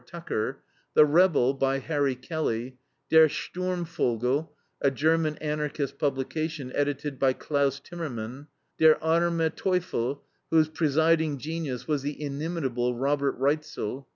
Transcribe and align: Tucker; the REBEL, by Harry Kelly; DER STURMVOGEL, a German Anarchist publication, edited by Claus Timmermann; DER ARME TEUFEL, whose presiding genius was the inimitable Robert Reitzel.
Tucker; 0.07 0.63
the 0.95 1.05
REBEL, 1.05 1.53
by 1.53 1.77
Harry 1.77 2.15
Kelly; 2.15 2.79
DER 3.11 3.29
STURMVOGEL, 3.29 4.51
a 4.81 4.89
German 4.89 5.37
Anarchist 5.37 5.99
publication, 5.99 6.71
edited 6.73 7.19
by 7.19 7.33
Claus 7.33 7.79
Timmermann; 7.79 8.47
DER 8.79 8.97
ARME 9.03 9.51
TEUFEL, 9.51 10.23
whose 10.49 10.69
presiding 10.69 11.37
genius 11.37 11.87
was 11.87 12.01
the 12.01 12.19
inimitable 12.19 12.95
Robert 12.97 13.39
Reitzel. 13.39 14.07